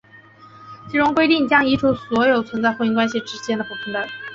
[0.89, 4.03] 其中规定将移除所有存在于婚姻关系之间的不平等。